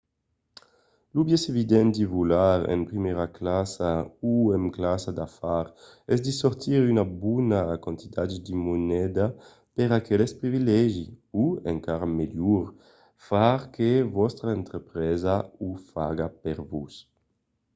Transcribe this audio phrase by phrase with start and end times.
[1.13, 3.91] lo biais evident de volar en primièra classa
[4.31, 5.71] o en classa d'afars
[6.13, 9.25] es de sortir una bona quantitat de moneda
[9.75, 11.05] per aqueste privilegi
[11.43, 12.65] o encara melhor
[13.27, 15.35] far que vòstra entrepresa
[15.65, 16.93] o faga per vos